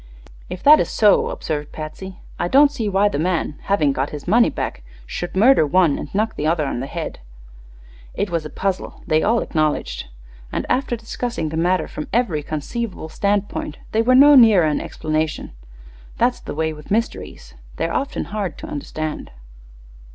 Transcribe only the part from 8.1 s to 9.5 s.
It way a puzzle, they all